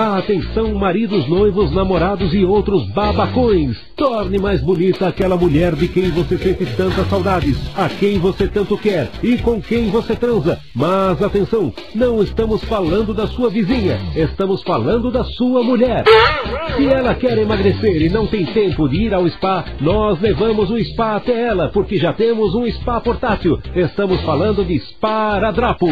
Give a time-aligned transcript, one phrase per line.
[0.00, 3.76] Atenção, maridos, noivos, namorados e outros babacões.
[3.94, 8.78] Torne mais bonita aquela mulher de quem você sente tantas saudades, a quem você tanto
[8.78, 10.58] quer e com quem você transa.
[10.74, 16.04] Mas atenção, não estamos falando da sua vizinha, estamos falando da sua mulher.
[16.78, 20.82] Se ela quer emagrecer e não tem tempo de ir ao spa, nós levamos o
[20.82, 23.60] spa até ela, porque já temos um spa portátil.
[23.76, 25.88] Estamos falando de Sparadrapo.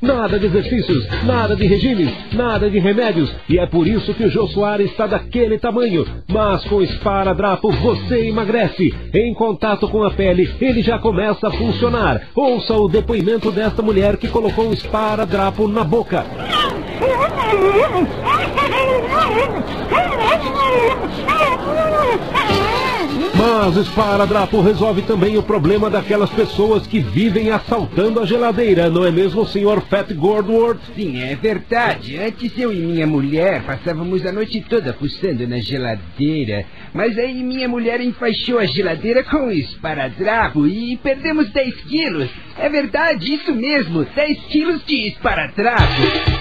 [0.00, 3.30] Nada de exercícios, nada de regimes, nada de remédios.
[3.48, 6.06] E é por isso que o Jô Soares está daquele tamanho.
[6.28, 8.94] Mas com o Sparadrapo você emagrece.
[9.12, 12.28] Em contato com a pele, ele já começa a funcionar.
[12.34, 16.24] Ouça o depoimento desta mulher que colocou um Sparadrapo na boca.
[23.70, 29.06] Mas o esparadrapo resolve também o problema daquelas pessoas que vivem assaltando a geladeira, não
[29.06, 30.80] é mesmo, senhor Fat Gordworth?
[30.96, 32.18] Sim, é verdade.
[32.18, 36.66] Antes eu e minha mulher passávamos a noite toda fuçando na geladeira.
[36.92, 42.28] Mas aí minha mulher enfaixou a geladeira com esparadrapo e perdemos 10 quilos.
[42.58, 46.39] É verdade, isso mesmo, 10 quilos de esparadrapo.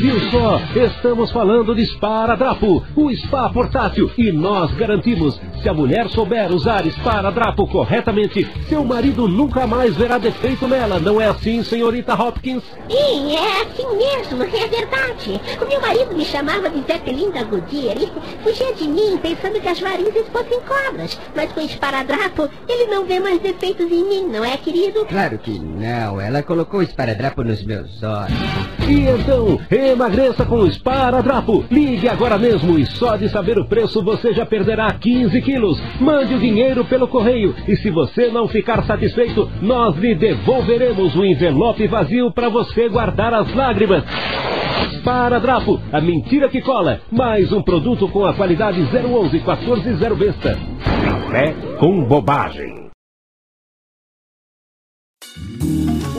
[0.00, 0.58] Viu só?
[0.74, 4.10] Estamos falando de Sparadrapo, o spa portátil.
[4.16, 10.16] E nós garantimos, se a mulher souber usar Sparadrapo corretamente, seu marido nunca mais verá
[10.16, 10.98] defeito nela.
[10.98, 12.62] Não é assim, senhorita Hopkins?
[12.88, 15.38] Sim, é assim mesmo, é verdade.
[15.60, 18.10] O meu marido me chamava de Zeppelin da Goodyear e
[18.42, 21.20] fugia de mim pensando que as varizes fossem cobras.
[21.36, 25.04] Mas com esparadrapo, ele não vê mais defeitos em mim, não é, querido?
[25.04, 28.80] Claro que não, ela colocou o esparadrapo nos meus olhos.
[28.88, 31.64] E então, emagreça com o Sparadrapo.
[31.70, 35.80] Ligue agora mesmo e só de saber o preço você já perderá 15 quilos.
[36.00, 41.24] Mande o dinheiro pelo correio e se você não ficar satisfeito, nós lhe devolveremos o
[41.24, 44.04] envelope vazio para você guardar as lágrimas.
[44.98, 47.00] Sparadrapo, a mentira que cola.
[47.10, 50.58] Mais um produto com a qualidade 011 140 Besta.
[51.04, 52.79] Café com bobagem.